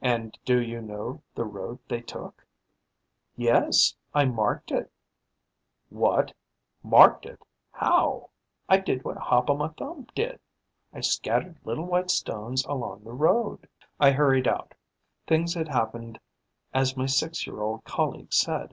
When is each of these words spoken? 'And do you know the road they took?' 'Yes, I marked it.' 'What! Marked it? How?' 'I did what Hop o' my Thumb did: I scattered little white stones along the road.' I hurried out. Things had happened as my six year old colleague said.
'And 0.00 0.38
do 0.46 0.58
you 0.58 0.80
know 0.80 1.20
the 1.34 1.44
road 1.44 1.78
they 1.86 2.00
took?' 2.00 2.46
'Yes, 3.36 3.94
I 4.14 4.24
marked 4.24 4.70
it.' 4.72 4.90
'What! 5.90 6.32
Marked 6.82 7.26
it? 7.26 7.42
How?' 7.70 8.30
'I 8.70 8.78
did 8.78 9.04
what 9.04 9.18
Hop 9.18 9.50
o' 9.50 9.54
my 9.54 9.68
Thumb 9.68 10.06
did: 10.14 10.40
I 10.94 11.00
scattered 11.02 11.58
little 11.62 11.84
white 11.84 12.10
stones 12.10 12.64
along 12.64 13.04
the 13.04 13.12
road.' 13.12 13.68
I 14.00 14.12
hurried 14.12 14.48
out. 14.48 14.72
Things 15.26 15.52
had 15.52 15.68
happened 15.68 16.20
as 16.72 16.96
my 16.96 17.04
six 17.04 17.46
year 17.46 17.60
old 17.60 17.84
colleague 17.84 18.32
said. 18.32 18.72